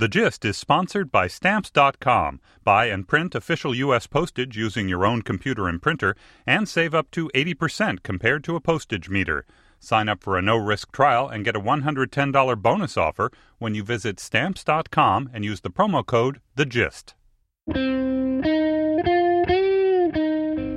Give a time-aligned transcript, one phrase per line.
[0.00, 2.40] The Gist is sponsored by Stamps.com.
[2.64, 4.06] Buy and print official U.S.
[4.06, 8.62] postage using your own computer and printer and save up to 80% compared to a
[8.62, 9.44] postage meter.
[9.78, 13.84] Sign up for a no risk trial and get a $110 bonus offer when you
[13.84, 17.12] visit Stamps.com and use the promo code The Gist.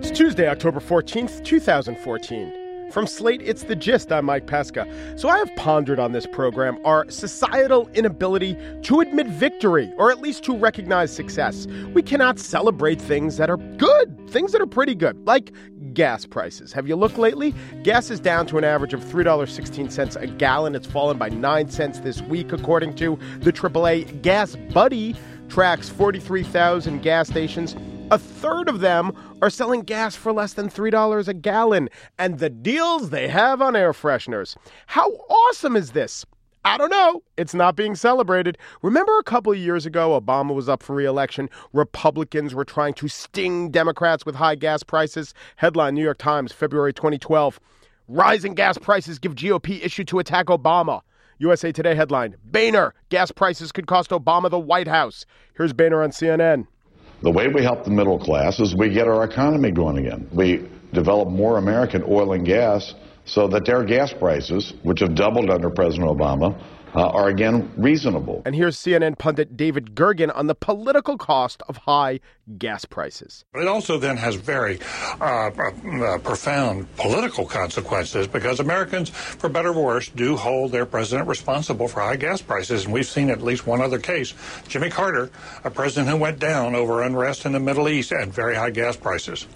[0.02, 2.63] It's Tuesday, October 14th, 2014.
[2.94, 4.12] From Slate, it's The Gist.
[4.12, 4.88] I'm Mike Pesca.
[5.18, 10.22] So I have pondered on this program our societal inability to admit victory, or at
[10.22, 11.66] least to recognize success.
[11.96, 15.52] We cannot celebrate things that are good, things that are pretty good, like
[15.96, 16.72] gas prices.
[16.72, 17.56] Have you looked lately?
[17.82, 20.76] Gas is down to an average of $3.16 a gallon.
[20.76, 25.16] It's fallen by 9 cents this week, according to the AAA Gas Buddy
[25.50, 27.76] tracks 43,000 gas stations.
[28.14, 29.12] A third of them
[29.42, 31.90] are selling gas for less than $3 a gallon,
[32.20, 34.56] and the deals they have on air fresheners.
[34.86, 36.24] How awesome is this?
[36.64, 37.24] I don't know.
[37.38, 38.60] It's not being celebrated.
[38.84, 41.50] Remember a couple of years ago, Obama was up for reelection.
[41.72, 45.34] Republicans were trying to sting Democrats with high gas prices.
[45.56, 47.60] Headline New York Times, February 2012.
[48.08, 51.02] Rising gas prices give GOP issue to attack Obama.
[51.40, 55.26] USA Today headline Boehner, gas prices could cost Obama the White House.
[55.58, 56.68] Here's Boehner on CNN.
[57.24, 60.28] The way we help the middle class is we get our economy going again.
[60.34, 65.50] We develop more American oil and gas so that their gas prices, which have doubled
[65.50, 66.62] under President Obama,
[66.96, 68.42] uh, are again reasonable.
[68.46, 72.20] And here's CNN pundit David Gergen on the political cost of high
[72.58, 73.46] gas prices.
[73.54, 74.80] But it also then has very
[75.22, 81.28] uh, uh, profound political consequences because Americans, for better or worse, do hold their president
[81.28, 82.86] responsible for high gas prices.
[82.86, 84.34] And we've seen at least one other case
[84.68, 85.30] Jimmy Carter,
[85.64, 88.96] a president who went down over unrest in the Middle East and very high gas
[88.96, 89.48] prices.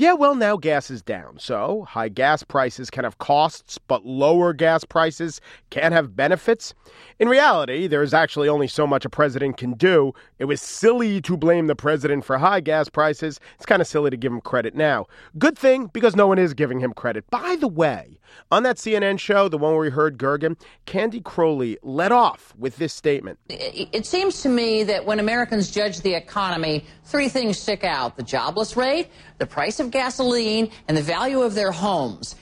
[0.00, 1.38] Yeah, well, now gas is down.
[1.38, 6.72] So high gas prices can have costs, but lower gas prices can have benefits.
[7.18, 10.14] In reality, there's actually only so much a president can do.
[10.38, 13.40] It was silly to blame the president for high gas prices.
[13.56, 15.04] It's kind of silly to give him credit now.
[15.36, 17.28] Good thing because no one is giving him credit.
[17.28, 21.76] By the way, on that CNN show, the one where we heard Gergen, Candy Crowley
[21.82, 23.38] led off with this statement.
[23.48, 28.22] It seems to me that when Americans judge the economy, three things stick out the
[28.22, 29.08] jobless rate,
[29.38, 32.36] the price of gasoline, and the value of their homes.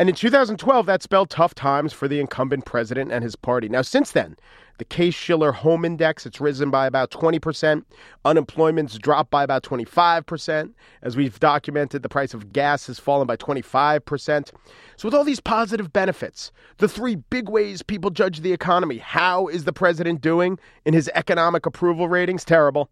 [0.00, 3.68] And in 2012, that spelled tough times for the incumbent president and his party.
[3.68, 4.36] Now, since then,
[4.78, 7.82] the Case Shiller Home Index, it's risen by about 20%.
[8.24, 10.72] Unemployment's dropped by about 25%.
[11.02, 14.52] As we've documented, the price of gas has fallen by 25%.
[14.96, 19.48] So, with all these positive benefits, the three big ways people judge the economy, how
[19.48, 22.44] is the president doing in his economic approval ratings?
[22.44, 22.88] Terrible.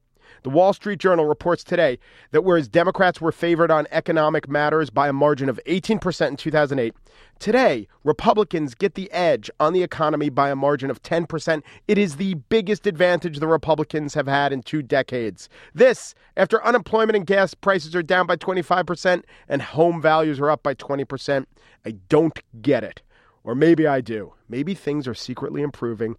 [0.47, 1.99] The Wall Street Journal reports today
[2.31, 6.95] that whereas Democrats were favored on economic matters by a margin of 18% in 2008,
[7.41, 11.65] today Republicans get the edge on the economy by a margin of 10%.
[11.89, 15.49] It is the biggest advantage the Republicans have had in two decades.
[15.75, 20.62] This, after unemployment and gas prices are down by 25% and home values are up
[20.62, 21.45] by 20%.
[21.85, 23.03] I don't get it.
[23.43, 24.35] Or maybe I do.
[24.49, 26.15] Maybe things are secretly improving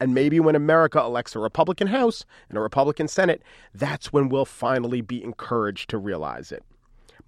[0.00, 3.42] and maybe when America elects a Republican House and a Republican Senate,
[3.74, 6.62] that's when we'll finally be encouraged to realize it.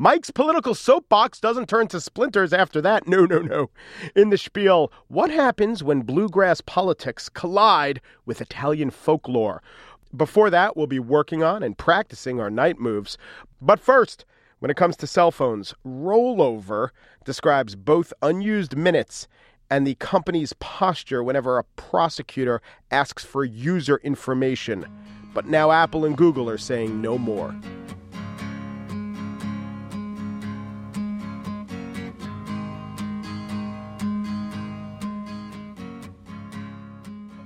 [0.01, 3.09] Mike's political soapbox doesn't turn to splinters after that.
[3.09, 3.71] No, no, no.
[4.15, 9.61] In the spiel, what happens when bluegrass politics collide with Italian folklore?
[10.17, 13.19] Before that, we'll be working on and practicing our night moves.
[13.61, 14.25] But first,
[14.61, 16.91] when it comes to cell phones, rollover
[17.25, 19.27] describes both unused minutes
[19.71, 24.87] and the company's posture whenever a prosecutor asks for user information.
[25.35, 27.55] But now Apple and Google are saying no more.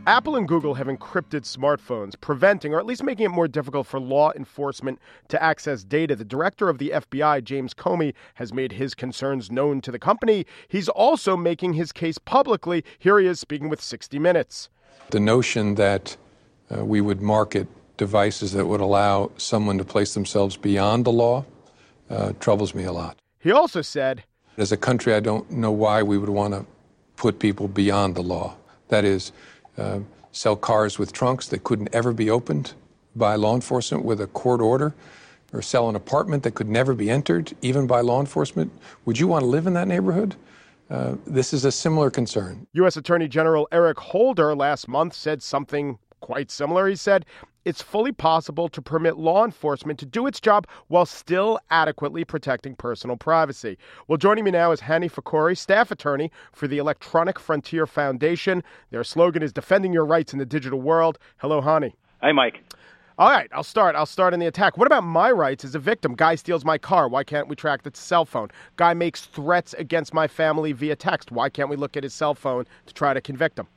[0.04, 4.00] Apple and Google have encrypted smartphones, preventing or at least making it more difficult for
[4.00, 6.16] law enforcement to access data.
[6.16, 10.44] The director of the FBI, James Comey, has made his concerns known to the company.
[10.66, 12.84] He's also making his case publicly.
[12.98, 14.68] Here he is speaking with 60 Minutes.
[15.10, 16.16] The notion that
[16.76, 21.44] uh, we would market devices that would allow someone to place themselves beyond the law
[22.10, 23.16] uh, troubles me a lot.
[23.38, 24.24] He also said,
[24.56, 26.66] As a country, I don't know why we would want to
[27.14, 28.56] put people beyond the law.
[28.88, 29.32] That is,
[29.78, 30.00] uh,
[30.32, 32.74] sell cars with trunks that couldn't ever be opened
[33.14, 34.94] by law enforcement with a court order,
[35.52, 38.72] or sell an apartment that could never be entered, even by law enforcement.
[39.04, 40.34] Would you want to live in that neighborhood?
[40.90, 42.66] Uh, this is a similar concern.
[42.74, 42.96] U.S.
[42.96, 46.88] Attorney General Eric Holder last month said something quite similar.
[46.88, 47.26] He said,
[47.64, 52.74] it's fully possible to permit law enforcement to do its job while still adequately protecting
[52.74, 53.78] personal privacy.
[54.08, 58.62] Well, joining me now is Hanni Fakhoury, staff attorney for the Electronic Frontier Foundation.
[58.90, 61.18] Their slogan is Defending Your Rights in the Digital World.
[61.38, 61.94] Hello, Hanni.
[62.20, 62.62] Hi, Mike.
[63.18, 63.94] All right, I'll start.
[63.94, 64.78] I'll start in the attack.
[64.78, 66.14] What about my rights as a victim?
[66.14, 67.08] Guy steals my car.
[67.08, 68.48] Why can't we track the cell phone?
[68.76, 71.30] Guy makes threats against my family via text.
[71.30, 73.68] Why can't we look at his cell phone to try to convict him?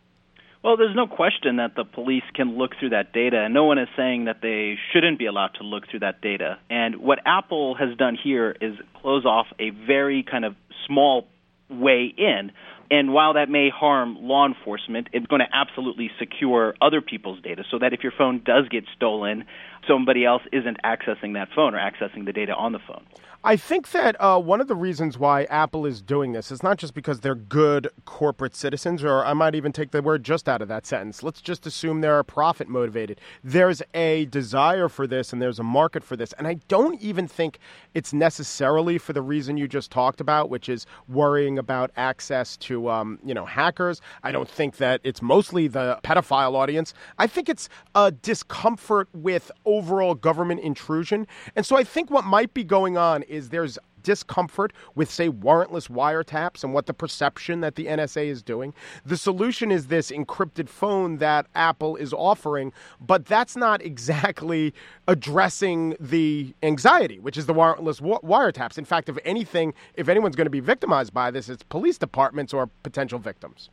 [0.66, 3.78] Well, there's no question that the police can look through that data, and no one
[3.78, 6.58] is saying that they shouldn't be allowed to look through that data.
[6.72, 10.56] And what Apple has done here is close off a very kind of
[10.88, 11.28] small
[11.70, 12.52] way in.
[12.92, 17.64] And while that may harm law enforcement, it's going to absolutely secure other people's data
[17.70, 19.46] so that if your phone does get stolen,
[19.88, 23.04] somebody else isn't accessing that phone or accessing the data on the phone.
[23.48, 26.80] I think that uh, one of the reasons why Apple is doing this is not
[26.80, 30.64] just because they're good corporate citizens, or I might even take the word just out
[30.64, 31.22] of that sentence.
[31.22, 33.22] Let's just assume they're profit motivated.
[33.44, 36.34] There's a desire for this and there's a market for this.
[36.40, 37.60] And I don't even think
[37.94, 42.75] it's necessarily for the reason you just talked about, which is worrying about access to,
[42.89, 44.01] um, you know, hackers.
[44.24, 46.94] I don't think that it's mostly the pedophile audience.
[47.18, 51.27] I think it's a discomfort with overall government intrusion.
[51.56, 55.90] And so I think what might be going on is there's discomfort with, say, warrantless
[55.90, 58.74] wiretaps and what the perception that the NSA is doing.
[59.06, 62.72] The solution is this encrypted phone that Apple is offering,
[63.02, 64.74] but that's not exactly
[65.07, 68.78] addressing the anxiety, which is the warrantless wiretaps.
[68.78, 72.54] In fact, if anything, if anyone's going to be victimized by this, it's police departments
[72.54, 73.69] or potential victims.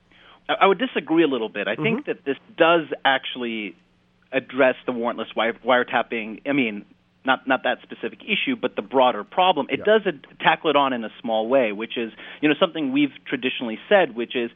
[0.49, 1.69] I would disagree a little bit.
[1.69, 1.83] I mm-hmm.
[1.83, 3.77] think that this does actually
[4.33, 6.41] address the warrantless wiretapping.
[6.47, 6.85] I mean,
[7.25, 9.67] not not that specific issue, but the broader problem.
[9.71, 9.99] It yeah.
[9.99, 13.79] does tackle it on in a small way, which is you know something we've traditionally
[13.89, 14.51] said, which is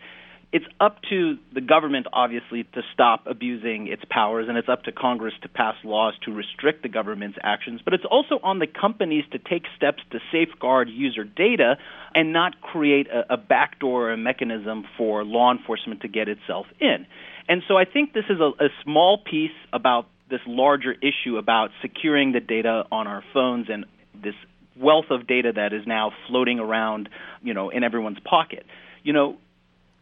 [0.52, 4.92] it's up to the government, obviously, to stop abusing its powers, and it's up to
[4.92, 7.80] Congress to pass laws to restrict the government's actions.
[7.84, 11.76] But it's also on the companies to take steps to safeguard user data
[12.14, 16.66] and not create a, a backdoor or a mechanism for law enforcement to get itself
[16.80, 17.06] in.
[17.48, 21.70] And so I think this is a, a small piece about this larger issue about
[21.82, 24.34] securing the data on our phones and this
[24.78, 27.08] wealth of data that is now floating around,
[27.42, 28.66] you know, in everyone's pocket.
[29.02, 29.36] You know,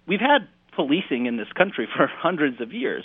[0.06, 3.04] we've had policing in this country for hundreds of years,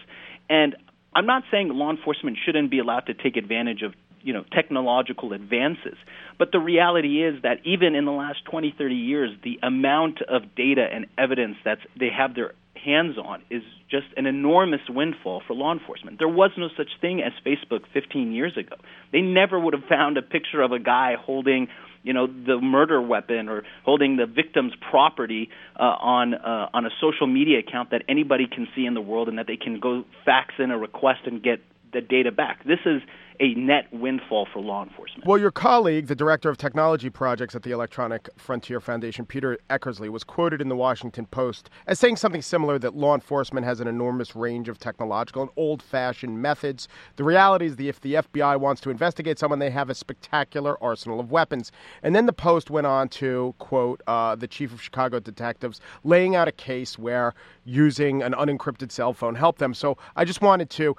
[0.50, 0.76] and
[1.16, 5.32] I'm not saying law enforcement shouldn't be allowed to take advantage of you know technological
[5.32, 5.96] advances
[6.38, 10.44] but the reality is that even in the last 20 30 years the amount of
[10.56, 12.52] data and evidence that they have their
[12.84, 16.20] hands on is just an enormous windfall for law enforcement.
[16.20, 18.76] There was no such thing as Facebook 15 years ago.
[19.12, 21.68] They never would have found a picture of a guy holding,
[22.04, 25.50] you know, the murder weapon or holding the victim's property
[25.80, 29.28] uh, on uh, on a social media account that anybody can see in the world
[29.28, 31.60] and that they can go fax in a request and get
[31.92, 32.64] the data back.
[32.66, 33.02] This is
[33.40, 35.26] a net windfall for law enforcement.
[35.26, 40.10] Well, your colleague, the director of technology projects at the Electronic Frontier Foundation, Peter Eckersley,
[40.10, 43.88] was quoted in the Washington Post as saying something similar that law enforcement has an
[43.88, 46.88] enormous range of technological and old fashioned methods.
[47.16, 50.82] The reality is that if the FBI wants to investigate someone, they have a spectacular
[50.84, 51.72] arsenal of weapons.
[52.04, 56.36] And then the Post went on to quote uh, the chief of Chicago detectives, laying
[56.36, 59.74] out a case where using an unencrypted cell phone helped them.
[59.74, 60.96] So I just wanted to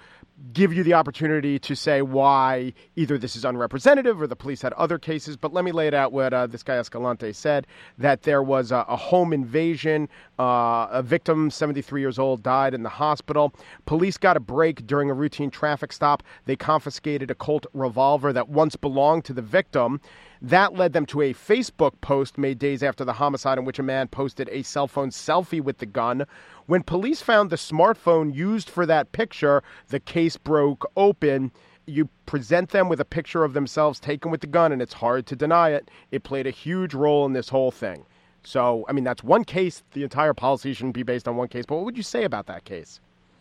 [0.53, 4.73] give you the opportunity to say why either this is unrepresentative or the police had
[4.75, 5.37] other cases.
[5.37, 7.67] But let me lay it out what uh, this guy Escalante said
[7.99, 10.09] that there was a, a home invasion.
[10.39, 13.55] Uh, a victim, 73 years old, died in the hospital.
[13.87, 16.23] Police got a break during a routine traffic stop.
[16.47, 20.01] They confiscated a Colt revolver that once belonged to the victim.
[20.43, 23.83] That led them to a Facebook post made days after the homicide in which a
[23.83, 26.25] man posted a cell phone selfie with the gun.
[26.67, 31.53] When police found the smartphone used for that picture, the case broke open.
[31.87, 35.27] You present them with a picture of themselves taken with the gun, and it's hard
[35.27, 35.91] to deny it.
[36.11, 38.07] It played a huge role in this whole thing.
[38.43, 39.83] So, I mean, that's one case.
[39.93, 41.67] The entire policy shouldn't be based on one case.
[41.67, 43.01] But what would you say about that case?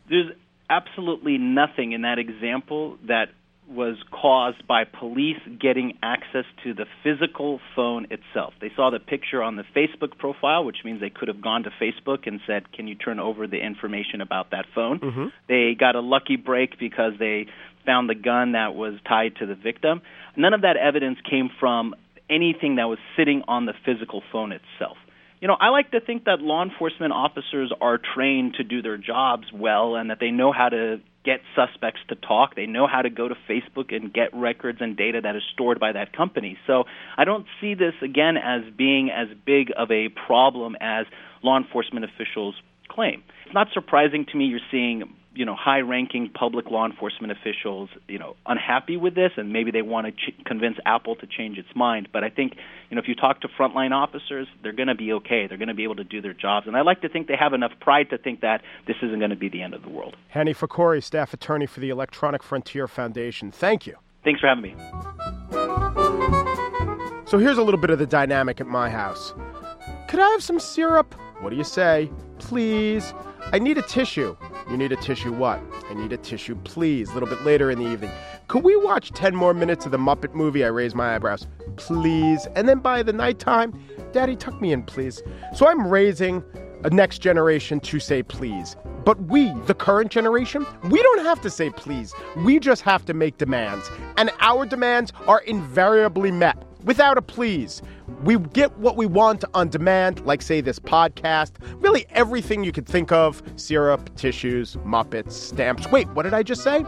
[0.10, 0.32] There's
[0.70, 3.29] absolutely nothing in that example that
[3.70, 8.54] was caused by police getting access to the physical phone itself.
[8.60, 11.70] They saw the picture on the Facebook profile, which means they could have gone to
[11.70, 15.26] Facebook and said, "Can you turn over the information about that phone?" Mm-hmm.
[15.48, 17.46] They got a lucky break because they
[17.86, 20.02] found the gun that was tied to the victim.
[20.36, 21.96] None of that evidence came from
[22.30, 24.98] anything that was sitting on the physical phone itself.
[25.42, 28.98] You know, I like to think that law enforcement officers are trained to do their
[28.98, 31.00] jobs well and that they know how to
[31.30, 32.56] get suspects to talk.
[32.56, 35.80] They know how to go to Facebook and get records and data that is stored
[35.80, 36.58] by that company.
[36.66, 36.86] So
[37.18, 41.06] I don't see this again as being as big of a problem as
[41.44, 42.56] law enforcement officials
[42.88, 43.22] claim.
[43.46, 45.04] It's not surprising to me you're seeing
[45.36, 49.82] you know high-ranking public law enforcement officials you know unhappy with this and maybe they
[49.82, 52.10] want to ch- convince Apple to change its mind.
[52.12, 52.54] But I think
[52.90, 55.48] you know if you talk to frontline officers they're going to be okay.
[55.48, 56.68] They're going to be able to do their jobs.
[56.68, 59.30] And I like to think they have enough pride to think that this isn't going
[59.32, 60.16] to be the end of the world.
[60.30, 63.52] Hanni Fakhoury staff attorney for the Electronic Frontier Foundation.
[63.52, 63.96] Thank you.
[64.24, 64.76] Thanks for having me.
[67.26, 69.34] So here's a little bit of the dynamic at my house.
[70.08, 71.14] Could I have some syrup?
[71.42, 72.10] What do you say?
[72.40, 73.14] Please.
[73.54, 74.36] I need a tissue
[74.70, 75.62] you need a tissue what?
[75.90, 77.10] I need a tissue, please.
[77.10, 78.12] A little bit later in the evening.
[78.48, 80.64] Could we watch 10 more minutes of the Muppet movie?
[80.64, 81.48] I raise my eyebrows.
[81.76, 82.48] Please.
[82.56, 83.74] And then by the nighttime,
[84.12, 85.22] Daddy, tuck me in, please.
[85.56, 86.44] So I'm raising
[86.84, 88.76] a next generation to say please.
[89.06, 92.14] But we, the current generation, we don't have to say please.
[92.38, 93.90] We just have to make demands.
[94.18, 97.84] And our demands are invariably met without a please.
[98.24, 101.51] We get what we want on demand, like, say, this podcast.
[101.84, 105.91] Really, everything you could think of syrup, tissues, Muppets, stamps.
[105.91, 106.84] Wait, what did I just say?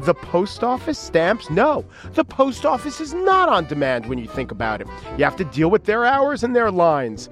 [0.00, 1.48] The post office stamps?
[1.48, 4.88] No, the post office is not on demand when you think about it.
[5.16, 7.30] You have to deal with their hours and their lines.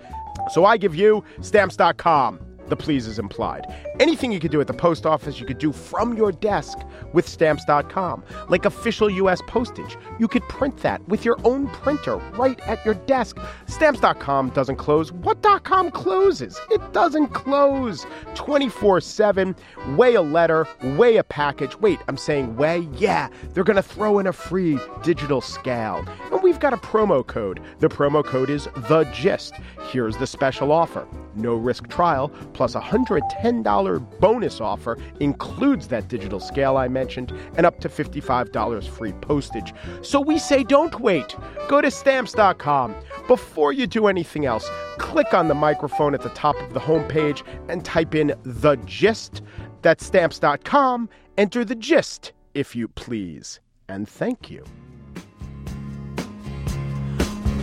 [0.50, 2.40] So I give you stamps.com.
[2.68, 3.66] The please is implied.
[4.00, 6.78] Anything you could do at the post office, you could do from your desk
[7.12, 8.24] with stamps.com.
[8.48, 9.40] Like official U.S.
[9.46, 13.38] postage, you could print that with your own printer right at your desk.
[13.66, 15.12] Stamps.com doesn't close.
[15.12, 16.60] What.com closes?
[16.70, 19.54] It doesn't close 24 7.
[19.90, 21.78] Weigh a letter, weigh a package.
[21.78, 22.88] Wait, I'm saying weigh?
[22.94, 26.04] Yeah, they're going to throw in a free digital scale.
[26.32, 27.60] And we've got a promo code.
[27.78, 29.54] The promo code is The Gist.
[29.90, 36.40] Here's the special offer no risk trial plus $110 $100 bonus offer includes that digital
[36.40, 39.72] scale I mentioned and up to $55 free postage.
[40.02, 41.36] So we say don't wait.
[41.68, 42.94] Go to stamps.com.
[43.28, 47.42] Before you do anything else, click on the microphone at the top of the homepage
[47.68, 49.42] and type in the gist.
[49.82, 51.08] That's stamps.com.
[51.36, 53.60] Enter the gist, if you please.
[53.88, 54.64] And thank you.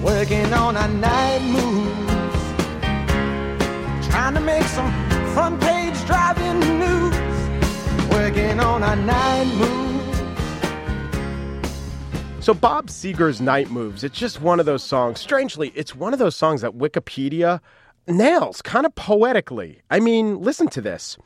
[0.04, 2.12] Working on a night move
[4.12, 4.92] trying to make some
[5.34, 5.71] fun.
[8.92, 9.92] Working on night move.
[12.44, 15.20] So Bob Seger's Night Moves, it's just one of those songs.
[15.20, 17.60] Strangely, it's one of those songs that Wikipedia
[18.08, 19.82] nails kind of poetically.
[19.92, 21.18] I mean, listen to this.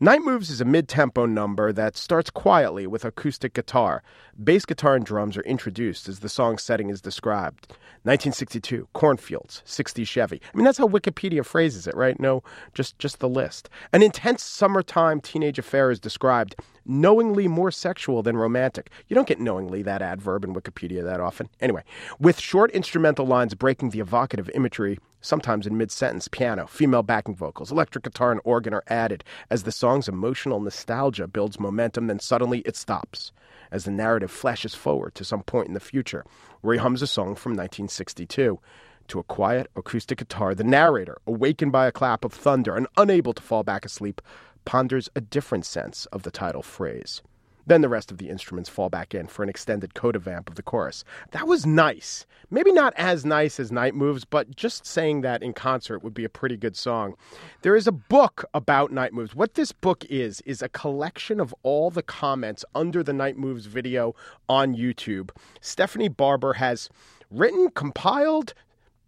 [0.00, 4.02] Night Moves is a mid tempo number that starts quietly with acoustic guitar.
[4.42, 7.68] Bass guitar and drums are introduced as the song's setting is described.
[8.02, 10.42] 1962, cornfields, 60 Chevy.
[10.52, 12.18] I mean, that's how Wikipedia phrases it, right?
[12.18, 12.42] No,
[12.74, 13.70] just, just the list.
[13.92, 18.90] An intense summertime teenage affair is described, knowingly more sexual than romantic.
[19.06, 21.48] You don't get knowingly that adverb in Wikipedia that often.
[21.60, 21.84] Anyway,
[22.18, 27.34] with short instrumental lines breaking the evocative imagery, sometimes in mid sentence, piano, female backing
[27.34, 32.20] vocals, electric guitar, and organ are added as the song's emotional nostalgia builds momentum, then
[32.20, 33.32] suddenly it stops
[33.72, 36.24] as the narrative flashes forward to some point in the future,
[36.60, 38.60] where he hums a song from 1962.
[39.08, 43.34] To a quiet acoustic guitar, the narrator, awakened by a clap of thunder and unable
[43.34, 44.22] to fall back asleep,
[44.64, 47.20] ponders a different sense of the title phrase.
[47.66, 50.56] Then the rest of the instruments fall back in for an extended coda vamp of
[50.56, 51.04] the chorus.
[51.30, 52.26] That was nice.
[52.50, 56.24] Maybe not as nice as Night Moves, but just saying that in concert would be
[56.24, 57.14] a pretty good song.
[57.62, 59.34] There is a book about Night Moves.
[59.34, 63.66] What this book is, is a collection of all the comments under the Night Moves
[63.66, 64.14] video
[64.48, 65.30] on YouTube.
[65.60, 66.88] Stephanie Barber has
[67.30, 68.54] written, compiled,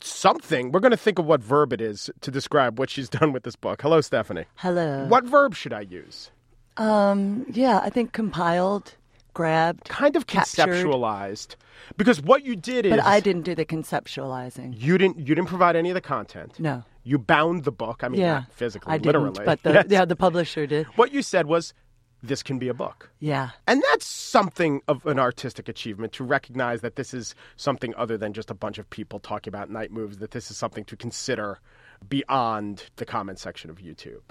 [0.00, 0.72] something.
[0.72, 3.42] We're going to think of what verb it is to describe what she's done with
[3.42, 3.82] this book.
[3.82, 4.46] Hello, Stephanie.
[4.56, 5.06] Hello.
[5.06, 6.30] What verb should I use?
[6.76, 8.94] Um, yeah, I think compiled,
[9.34, 10.68] grabbed, kind of captured.
[10.68, 11.56] conceptualized.
[11.96, 14.74] Because what you did is But I didn't do the conceptualizing.
[14.80, 16.58] you didn't you didn't provide any of the content.
[16.58, 16.84] No.
[17.04, 18.02] You bound the book.
[18.02, 19.44] I mean, yeah, not physically, I didn't, literally.
[19.44, 19.84] but the, Yes.
[19.88, 20.86] yeah, the publisher did.
[20.96, 21.72] What you said was,
[22.22, 23.10] this can be a book.
[23.20, 23.50] Yeah.
[23.68, 28.32] And that's something of an artistic achievement to recognize that this is something other than
[28.32, 31.60] just a bunch of people talking about night moves, that this is something to consider
[32.08, 34.22] beyond the comment section of YouTube.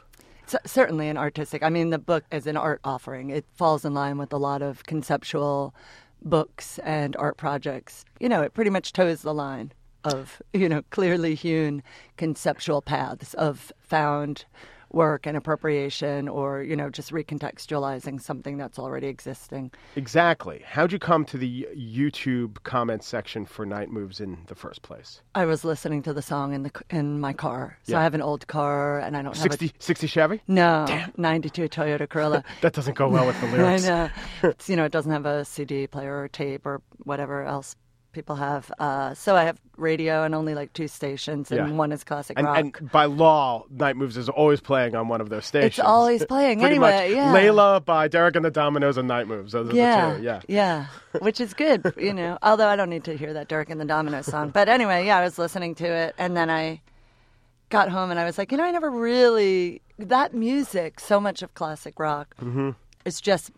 [0.47, 1.63] C- certainly an artistic.
[1.63, 3.29] I mean, the book is an art offering.
[3.29, 5.73] It falls in line with a lot of conceptual
[6.21, 8.05] books and art projects.
[8.19, 9.71] You know, it pretty much toes the line
[10.03, 11.81] of you know clearly hewn
[12.15, 14.45] conceptual paths of found
[14.91, 20.61] work and appropriation or you know just recontextualizing something that's already existing Exactly.
[20.65, 25.21] How'd you come to the YouTube comment section for Night Moves in the first place?
[25.35, 27.99] i was listening to the song in the in my car so Yeah.
[27.99, 30.35] i have an old car and i don't have 60, 60 Chevy?
[30.47, 30.85] a no
[31.17, 33.85] 92 toyota corolla That doesn't go well with the lyrics.
[33.85, 34.09] I know.
[34.49, 37.75] It's, you know, it doesn't have a CD player or tape or whatever else
[38.15, 38.71] people have.
[38.79, 41.75] Uh, so I have radio and only like two stations, and Yeah.
[41.75, 42.57] one is classic And, rock.
[42.57, 45.77] and by law, Night Moves is always playing on one of those stations.
[45.77, 47.15] It's always playing Pretty anyway, much.
[47.17, 47.33] yeah.
[47.35, 49.51] Layla by Derek and the Dominos and Night Moves.
[49.51, 50.23] Those are yeah, the two.
[50.23, 50.41] Yeah.
[50.47, 50.85] yeah,
[51.19, 52.39] which is good, you know.
[52.43, 55.17] Although I don't need to hear that Derek and the Domino song, but anyway, yeah,
[55.17, 56.81] I was listening to it, and then I
[57.69, 60.99] got home and I was like, you know, I never really that music.
[60.99, 62.71] So much of classic rock Mm-hmm.
[63.05, 63.51] is just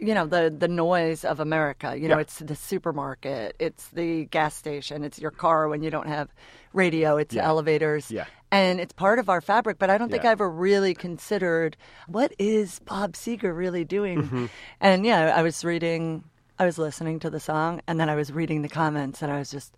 [0.00, 1.96] you know the the noise of America.
[1.96, 2.20] You know, Yeah.
[2.22, 6.28] it's the supermarket, it's the gas station, it's your car when you don't have
[6.72, 7.46] radio, it's Yeah.
[7.46, 8.10] elevators.
[8.10, 8.26] Yeah.
[8.50, 10.24] And it's part of our fabric, but I don't think.
[10.24, 14.22] I ever really considered what is Bob Seger really doing.
[14.22, 14.46] Mm-hmm.
[14.80, 16.22] And yeah, I was reading,
[16.58, 19.38] I was listening to the song, and then I was reading the comments, and I
[19.38, 19.74] was just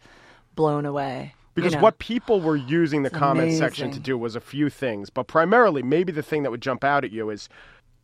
[0.55, 1.33] blown away.
[1.55, 1.81] you Because know.
[1.81, 5.83] what people were using the comment section to do was a few things, but primarily,
[5.83, 7.49] maybe the thing that would jump out at you is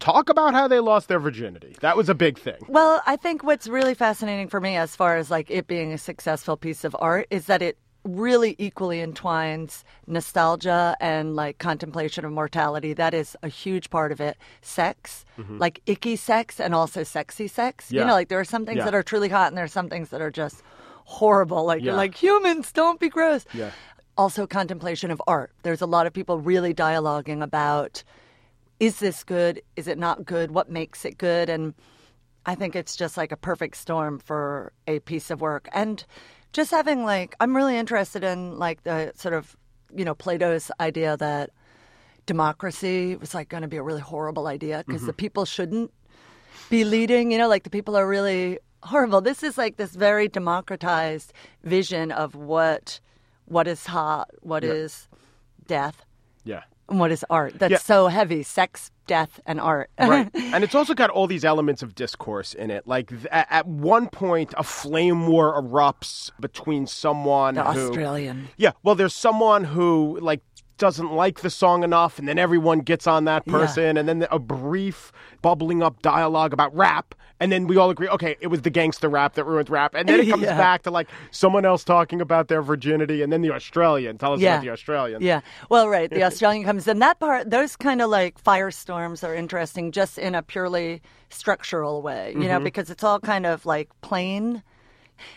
[0.03, 1.77] talk about how they lost their virginity.
[1.81, 2.59] That was a big thing.
[2.69, 5.99] Well, I think what's really fascinating for me, as far as like it being a
[5.99, 12.33] successful piece of art, is that it really equally entwines nostalgia and like contemplation of
[12.33, 12.93] mortality.
[12.93, 14.37] That is a huge part of it.
[14.61, 17.87] Sex, like icky sex, and also sexy sex.
[17.87, 17.95] Mm-hmm.
[17.95, 18.01] Yeah.
[18.01, 18.87] You know, like there are some things Yeah.
[18.87, 20.63] that are truly hot, and there are some things that are just
[21.05, 21.65] horrible.
[21.65, 23.45] Like you're like humans, don't be gross.
[23.55, 23.71] Yeah.
[24.19, 25.53] Also, contemplation of art.
[25.63, 28.03] There's a lot of people really dialoguing about
[28.83, 29.62] is this good?
[29.77, 30.51] Is it not good?
[30.51, 31.49] What makes it good?
[31.49, 31.73] And
[32.45, 35.69] I think it's just like a perfect storm for a piece of work.
[35.73, 36.05] And
[36.53, 39.57] just having like, I'm really interested in like the sort of,
[39.95, 41.51] you know, Plato's idea that
[42.27, 45.07] democracy was like going to be a really horrible idea because mm-hmm.
[45.07, 45.92] the people shouldn't
[46.68, 49.21] be leading, you know, like the people are really horrible.
[49.21, 52.99] This is like this very democratized vision of what
[53.45, 55.09] what is hot, what is
[55.68, 56.05] death,
[56.45, 56.62] Yeah.
[56.88, 57.59] And what is art.
[57.59, 57.79] That's Yeah.
[57.79, 58.42] so heavy.
[58.42, 59.90] Sex, death, and art.
[59.99, 60.31] right.
[60.35, 62.87] And it's also got all these elements of discourse in it.
[62.87, 68.49] Like th- at, at one point, a flame war erupts between someone the who, Australian.
[68.59, 70.42] Yeah, well, there's someone who like
[70.83, 73.53] doesn't like the song enough, and then everyone gets on that Yeah.
[73.53, 78.09] person, and then a brief bubbling up dialogue about rap, and then we all agree,
[78.09, 80.59] okay, it was the gangster rap that ruined rap, and then it comes Yeah.
[80.59, 84.18] back to like someone else talking about their virginity, and then the Australian.
[84.18, 84.55] Tell us Yeah.
[84.55, 85.23] about the Australian.
[85.23, 85.42] Yeah.
[85.68, 86.11] Well, right.
[86.11, 86.99] The Australian comes in.
[86.99, 92.33] That part, those kind of like firestorms are interesting just in a purely structural way,
[92.33, 92.64] you know, mm-hmm.
[92.64, 94.64] because it's all kind of like plain.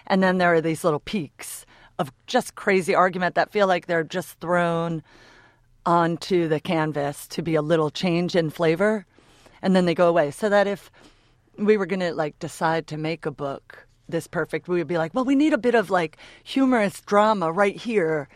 [0.08, 1.68] And then there are these little peaks
[2.00, 5.04] of just crazy argument that feel like they're just thrown
[5.86, 9.06] onto the canvas to be a little change in flavor.
[9.62, 10.32] And then they go away.
[10.32, 10.92] So that if
[11.58, 14.98] we were going to like decide to make a book this perfect, we would be
[14.98, 18.28] like, well, we need a bit of like humorous drama right here.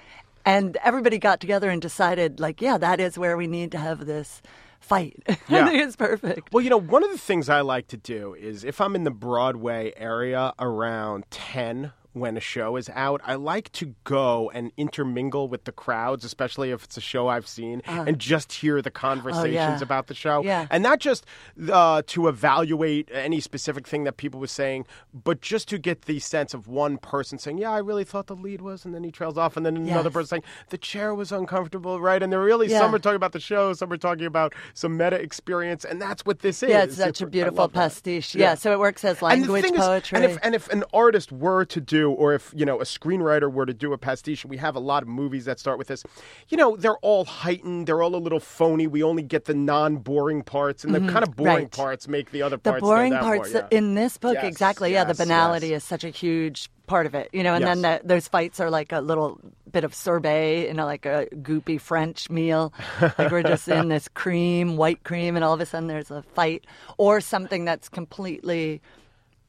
[0.45, 4.05] And everybody got together and decided, like, yeah, that is where we need to have
[4.05, 4.41] this
[4.79, 5.21] fight.
[5.49, 5.65] Yeah.
[5.65, 6.53] I think it's perfect.
[6.53, 9.03] Well, you know, one of the things I like to do is if I'm in
[9.03, 14.71] the Broadway area around 10 when a show is out, I like to go and
[14.77, 18.89] intermingle with the crowds, especially if it's a show I've seen, and just hear the
[18.91, 19.45] conversations.
[19.45, 19.79] Oh, yeah.
[19.81, 20.43] about the show.
[20.43, 20.65] Yeah.
[20.71, 21.25] And not just
[21.71, 26.19] uh, to evaluate any specific thing that people were saying, but just to get the
[26.19, 29.11] sense of one person saying, Yeah, I really thought the lead was, and then he
[29.11, 30.13] trails off, and then another Yes.
[30.13, 32.21] person saying, The chair was uncomfortable, right?
[32.23, 32.79] And they're really, Yeah.
[32.79, 36.25] some are talking about the show, some are talking about some meta experience, and that's
[36.25, 36.69] what this is.
[36.69, 38.33] Yeah, it's such a beautiful pastiche.
[38.35, 38.55] Yeah.
[38.55, 40.15] so it works as And language is- poetry.
[40.15, 43.51] and if and if an artist were to do, or if you know a screenwriter
[43.51, 46.03] were to do a pastiche, we have a lot of movies that start with this.
[46.49, 48.87] You know, they're all heightened, they're all a little phony.
[48.87, 51.63] We only get the non-boring parts, and the kind of boring Mm-hmm.
[51.63, 51.71] right.
[51.71, 52.81] parts make the other the parts.
[52.81, 53.77] boring parts more, yeah.
[53.77, 55.81] in this book Yes, exactly yeah the banality yes.
[55.81, 58.69] is such a huge part of it you know and then the, those fights are
[58.69, 59.39] like a little
[59.71, 64.07] bit of sorbet you know like a goopy french meal like we're just in this
[64.09, 66.65] cream white cream and all of a sudden there's a fight
[66.97, 68.81] or something that's completely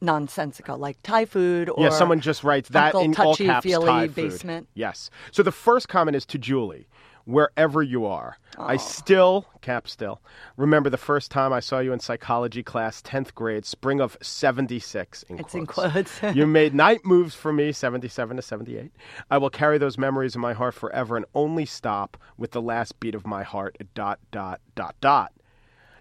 [0.01, 3.47] nonsensical like thai food or yeah, someone just writes that Uncle in all caps.
[3.65, 4.15] touchy-feely Thai food.
[4.15, 5.11] basement Yes.
[5.31, 6.87] So the first comment is to Julie.
[7.27, 8.39] wherever you are.
[8.59, 10.21] I still, cap still,
[10.57, 15.23] remember the first time I saw you in psychology class, 10th grade, spring of 76.
[15.29, 16.19] In It's in quotes.
[16.19, 16.37] quotes.
[16.37, 18.91] you made night moves for me, 77 to 78.
[19.31, 22.99] I will carry those memories in my heart forever and only stop with the last
[23.01, 25.33] beat of my heart, dot, dot, dot, dot.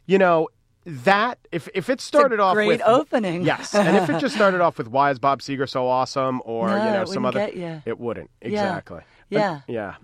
[0.05, 0.47] You know,
[1.03, 2.81] that, if, if it started off with great with.
[2.87, 3.43] opening.
[3.43, 3.73] Yes.
[3.75, 6.85] And if it just started off with why is Bob Seger so awesome or, No,
[6.85, 7.49] you know, some other.
[7.85, 8.29] It wouldn't.
[8.41, 9.01] Exactly.
[9.29, 9.53] Yeah.
[9.53, 9.95] And- yeah.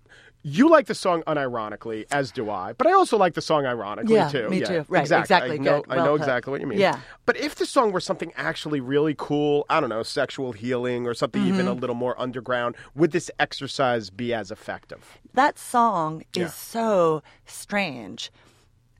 [0.48, 4.14] You like the song unironically, as do I, but I also like the song ironically
[4.14, 4.48] Yeah, too.
[4.48, 4.86] me yeah, too.
[4.88, 5.56] Right, exactly.
[5.56, 5.56] exactly.
[5.56, 5.92] I know, Good.
[6.00, 6.78] I know exactly what you mean.
[6.80, 7.00] Yeah.
[7.26, 11.16] But if the song were something actually really cool, I don't know, sexual healing or
[11.16, 11.80] something even a Mm-hmm.
[11.80, 15.18] little more underground, would this exercise be as effective?
[15.34, 18.32] that song is so strange.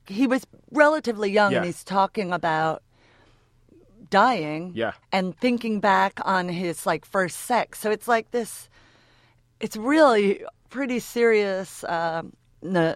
[0.08, 1.58] He was relatively young Yeah.
[1.58, 2.82] and he's talking about
[4.10, 4.92] dying Yeah.
[5.12, 7.78] and thinking back on his like first sex.
[7.80, 8.68] So it's like this
[9.58, 12.34] it's really pretty serious um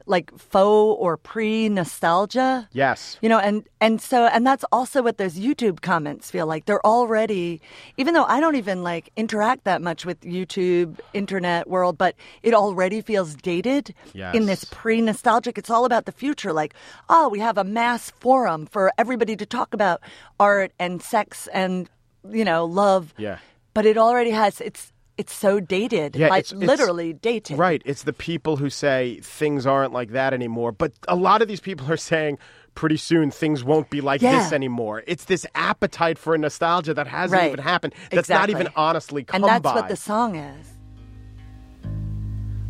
[0.06, 2.68] like faux or pre nostalgia.
[2.72, 3.18] Yes.
[3.20, 6.66] You know, and and so and that's also what those YouTube comments feel like.
[6.66, 7.61] They're already
[7.96, 12.54] even though I don't even like interact that much with YouTube internet world, but it
[12.54, 14.35] already feels dated yes.
[14.35, 15.59] in this pre-nostalgic.
[15.59, 16.74] It's all about the future like,
[17.09, 20.00] oh, we have a mass forum for everybody to talk about
[20.38, 21.88] art and sex and
[22.28, 23.14] you know, love.
[23.16, 23.38] Yeah.
[23.74, 26.16] But it already has it's it's so dated.
[26.16, 27.59] Yeah, like it's- it's- literally dated.
[27.59, 27.83] Right.
[27.85, 30.72] It's the people who say things aren't like that anymore.
[30.72, 32.38] But a lot of these people are saying
[32.74, 35.02] pretty soon things won't be like this anymore.
[35.06, 37.52] It's this appetite for a nostalgia that hasn't Right.
[37.52, 37.92] even happened.
[38.11, 39.48] That's not even honestly come by.
[39.48, 39.80] And that's by.
[39.80, 40.66] what the song is.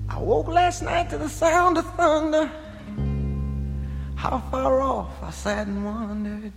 [0.08, 2.50] I woke last night to the sound of thunder.
[4.16, 6.52] How far off I sat and wondered.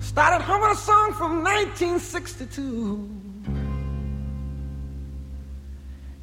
[0.00, 3.08] Started humming a song from 1962.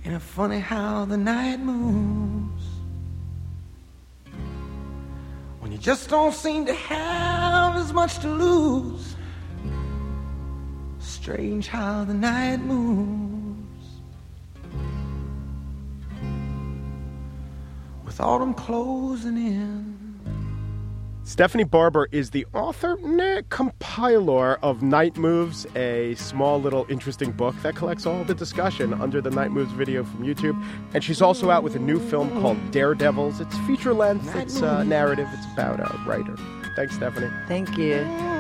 [0.06, 2.63] And it's funny how the night moves.
[5.60, 9.16] When you just don't seem to have as much to lose.
[11.00, 13.88] Strange how the night moves.
[18.04, 19.93] With autumn closing in.
[21.26, 27.56] Stephanie Barber is the author, nah, compiler of Night Moves, a small little interesting book
[27.64, 30.62] that collects all the discussion under the Night Moves video from YouTube.
[30.94, 33.40] And she's also out with a new film called Daredevils.
[33.40, 36.36] It's feature length, it's uh, narrative, it's about a writer.
[36.76, 37.32] Thanks, Stephanie.
[37.48, 38.33] Thank you.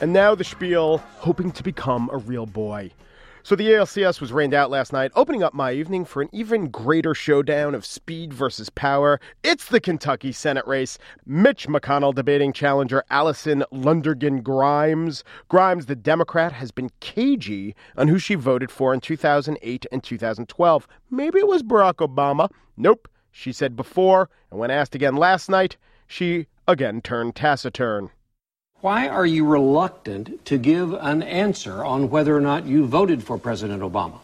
[0.00, 2.90] And now the spiel, hoping to become a real boy.
[3.42, 6.68] So the ALCS was rained out last night, opening up my evening for an even
[6.68, 9.20] greater showdown of speed versus power.
[9.42, 10.96] It's the Kentucky Senate race.
[11.26, 15.22] Mitch McConnell debating challenger Alison Lundergan Grimes.
[15.48, 20.88] Grimes, the Democrat, has been cagey on who she voted for in 2008 and 2012.
[21.10, 22.50] Maybe it was Barack Obama.
[22.78, 23.06] Nope.
[23.30, 28.10] She said before, and when asked again last night, she again turned taciturn.
[28.80, 33.36] Why are you reluctant to give an answer on whether or not you voted for
[33.36, 34.20] President Obama?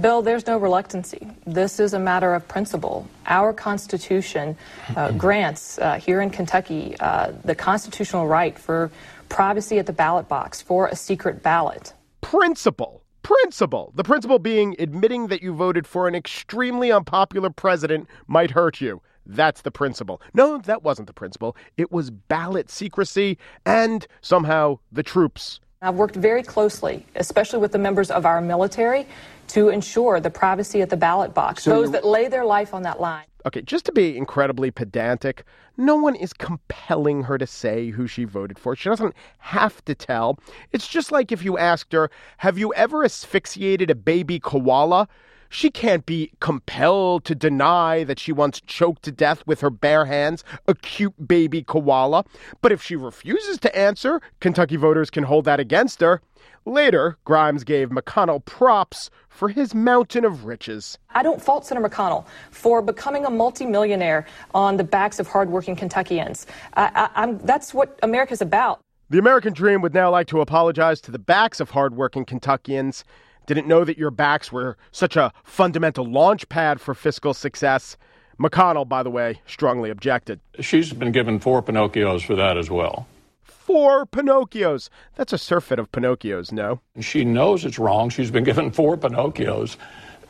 [0.00, 1.28] Bill, there's no reluctancy.
[1.46, 3.06] This is a matter of principle.
[3.26, 4.56] Our Constitution
[4.96, 8.90] uh, grants uh, here in Kentucky uh, the constitutional right for
[9.28, 11.92] privacy at the ballot box, for a secret ballot.
[12.22, 13.02] principle.
[13.22, 13.92] Principle.
[13.94, 19.02] The principle being admitting that you voted for an extremely unpopular president might hurt you.
[19.26, 20.20] That's the principle.
[20.34, 21.56] No, that wasn't the principle.
[21.76, 25.60] It was ballot secrecy and somehow the troops.
[25.80, 29.06] I've worked very closely, especially with the members of our military,
[29.48, 32.82] to ensure the privacy at the ballot box, So those that lay their life on
[32.82, 33.24] that line.
[33.44, 35.44] Okay, just to be incredibly pedantic,
[35.76, 38.76] no one is compelling her to say who she voted for.
[38.76, 40.38] She doesn't have to tell.
[40.70, 45.08] It's just like if you asked her, Have you ever asphyxiated a baby koala?
[45.52, 50.06] She can't be compelled to deny that she once choked to death with her bare
[50.06, 52.24] hands a cute baby koala.
[52.62, 56.22] But if she refuses to answer, Kentucky voters can hold that against her.
[56.64, 60.96] Later, Grimes gave McConnell props for his mountain of riches.
[61.10, 66.46] I don't fault Senator McConnell for becoming a multimillionaire on the backs of hardworking Kentuckians.
[66.74, 68.80] I, I, I'm, that's what America's about.
[69.10, 73.04] The American dream would now like to apologize to the backs of hardworking Kentuckians.
[73.46, 77.96] Didn't know that your backs were such a fundamental launch pad for fiscal success.
[78.38, 80.40] McConnell, by the way, strongly objected.
[80.60, 83.06] She's been given four Pinocchios for that as well.
[83.42, 84.88] Four Pinocchios.
[85.14, 86.80] That's a surfeit of Pinocchios, no?
[87.00, 88.10] She knows it's wrong.
[88.10, 89.76] She's been given four Pinocchios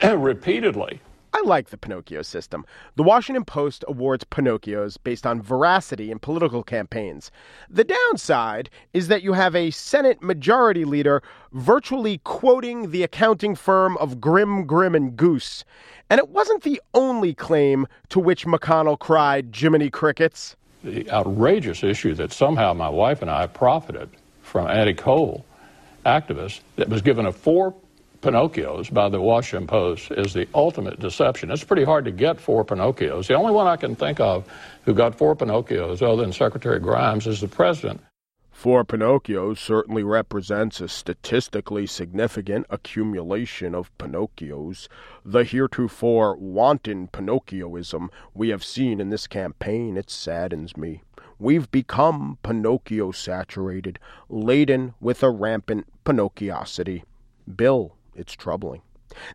[0.00, 1.00] eh, repeatedly.
[1.34, 2.66] I like the Pinocchio system.
[2.96, 7.30] The Washington Post awards Pinocchios based on veracity in political campaigns.
[7.70, 13.96] The downside is that you have a Senate majority leader virtually quoting the accounting firm
[13.96, 15.64] of Grimm, Grimm, and Goose.
[16.10, 20.54] And it wasn't the only claim to which McConnell cried Jiminy Crickets.
[20.84, 24.10] The outrageous issue that somehow my wife and I profited
[24.42, 25.46] from anti coal
[26.04, 27.74] activists that was given a four
[28.22, 31.50] Pinocchios by the Washington Post is the ultimate deception.
[31.50, 33.26] It's pretty hard to get four Pinocchios.
[33.26, 34.46] The only one I can think of
[34.84, 38.00] who got four Pinocchios, other than Secretary Grimes, is the president.
[38.52, 44.86] Four Pinocchios certainly represents a statistically significant accumulation of Pinocchios.
[45.24, 51.02] The heretofore wanton Pinocchioism we have seen in this campaign, it saddens me.
[51.40, 57.02] We've become Pinocchio saturated, laden with a rampant Pinocchiosity.
[57.56, 58.82] Bill, it's troubling.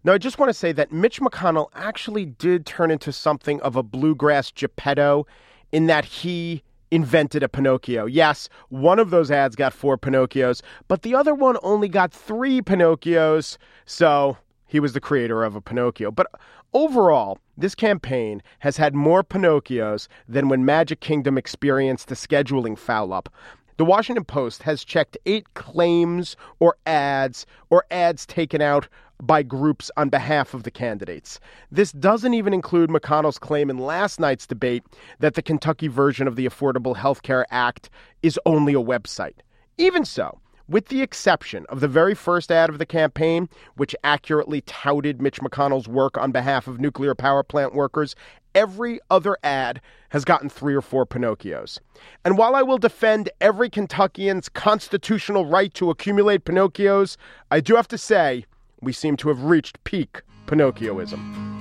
[0.03, 3.75] Now, I just want to say that Mitch McConnell actually did turn into something of
[3.75, 5.27] a bluegrass Geppetto
[5.71, 8.05] in that he invented a Pinocchio.
[8.05, 12.61] Yes, one of those ads got four Pinocchios, but the other one only got three
[12.61, 13.57] Pinocchios.
[13.85, 14.37] So
[14.67, 16.11] he was the creator of a Pinocchio.
[16.11, 16.27] But
[16.73, 23.13] overall, this campaign has had more Pinocchios than when Magic Kingdom experienced a scheduling foul
[23.13, 23.29] up.
[23.77, 28.87] The Washington Post has checked eight claims or ads or ads taken out
[29.21, 31.39] by groups on behalf of the candidates.
[31.71, 34.83] This doesn't even include McConnell's claim in last night's debate
[35.19, 37.91] that the Kentucky version of the Affordable Health Care Act
[38.23, 39.35] is only a website.
[39.77, 44.61] Even so, with the exception of the very first ad of the campaign, which accurately
[44.61, 48.15] touted Mitch McConnell's work on behalf of nuclear power plant workers,
[48.53, 51.79] every other ad has gotten three or four Pinocchios.
[52.25, 57.17] And while I will defend every Kentuckian's constitutional right to accumulate Pinocchios,
[57.51, 58.45] I do have to say
[58.81, 61.57] we seem to have reached peak Pinocchioism.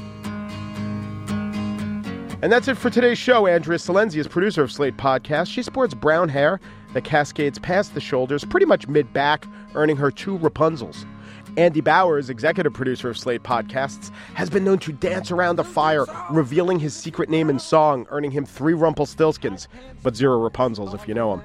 [2.43, 3.47] And that's it for today's show.
[3.47, 5.49] Andrea Silenzi is producer of Slate Podcast.
[5.49, 6.61] She sports brown hair
[6.93, 11.05] that cascades past the shoulders, pretty much mid back, earning her two Rapunzels.
[11.57, 16.05] Andy Bowers, executive producer of Slate Podcasts, has been known to dance around the fire,
[16.31, 19.67] revealing his secret name and song, earning him three Rumpelstiltskins,
[20.03, 21.43] but zero Rapunzels if you know him.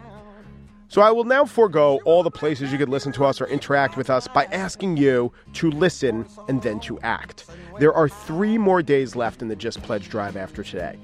[0.89, 3.95] So I will now forego all the places you could listen to us or interact
[3.95, 7.45] with us by asking you to listen and then to act.
[7.79, 10.97] There are three more days left in the Gist Pledge Drive after today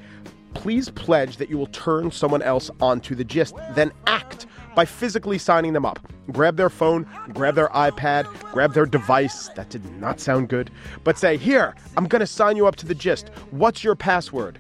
[0.58, 5.38] please pledge that you will turn someone else onto the gist, then act by physically
[5.38, 6.00] signing them up.
[6.32, 9.50] Grab their phone, grab their iPad, grab their device.
[9.50, 10.72] That did not sound good.
[11.04, 13.30] But say, Here, I'm going to sign you up to the gist.
[13.52, 14.60] What's your password?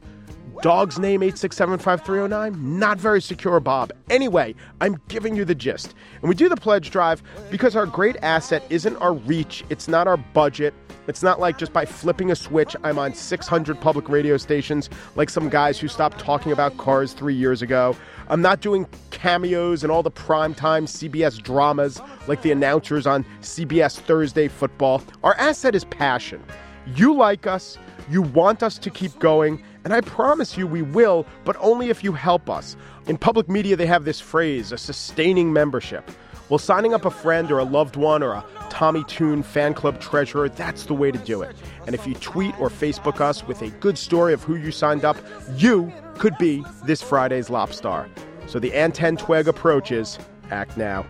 [0.61, 2.59] Dog's name 8675309?
[2.61, 3.91] Not very secure, Bob.
[4.09, 5.93] Anyway, I'm giving you the gist.
[6.21, 10.07] And we do the pledge drive because our great asset isn't our reach, it's not
[10.07, 10.73] our budget.
[11.07, 15.29] It's not like just by flipping a switch, I'm on 600 public radio stations like
[15.29, 17.95] some guys who stopped talking about cars three years ago.
[18.27, 23.97] I'm not doing cameos and all the primetime CBS dramas like the announcers on CBS
[23.97, 25.01] Thursday football.
[25.23, 26.43] Our asset is passion.
[26.95, 27.77] You like us,
[28.09, 32.03] you want us to keep going, and I promise you we will, but only if
[32.03, 32.75] you help us.
[33.07, 36.09] In public media, they have this phrase, a sustaining membership.
[36.49, 39.99] Well, signing up a friend or a loved one or a Tommy Tune fan club
[39.99, 41.55] treasurer, that's the way to do it.
[41.85, 45.03] And if you tweet or Facebook us with a good story of who you signed
[45.03, 45.17] up,
[45.55, 48.09] you could be this Friday's Lobstar.
[48.47, 50.17] So the Anten Tweg approaches,
[50.49, 51.05] act now.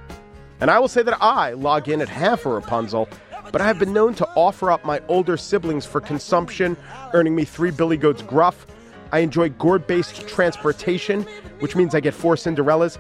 [0.60, 3.08] And I will say that I log in at half a Rapunzel
[3.52, 6.76] but I have been known to offer up my older siblings for consumption,
[7.14, 8.68] earning me three Billy Goats gruff.
[9.12, 11.24] I enjoy gourd based transportation,
[11.60, 12.98] which means I get four Cinderellas.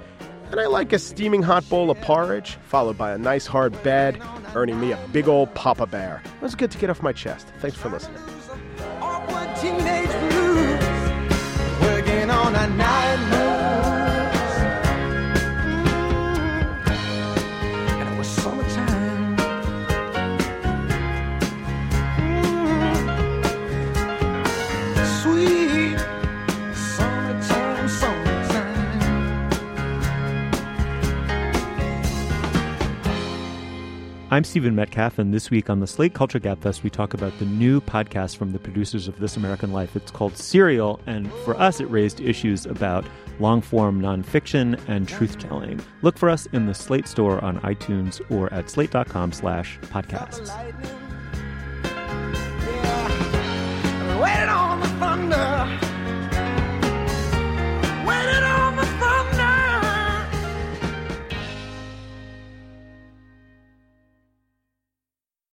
[0.51, 4.21] And I like a steaming hot bowl of porridge, followed by a nice hard bed,
[4.55, 6.21] earning me a big old Papa Bear.
[6.25, 7.47] It was good to get off my chest.
[7.59, 8.21] Thanks for listening.
[34.57, 37.79] Stephen Metcalf, and this week on the Slate Culture Gabfest, we talk about the new
[37.79, 39.95] podcast from the producers of This American Life.
[39.95, 43.05] It's called Serial, and for us, it raised issues about
[43.39, 45.79] long form nonfiction and truth telling.
[46.01, 50.51] Look for us in the Slate store on iTunes or at slate.com slash podcasts.